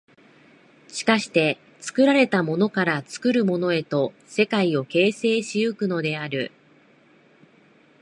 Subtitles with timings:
[0.87, 6.51] しかして作られたものから作るものへと世界を形成し行くのである。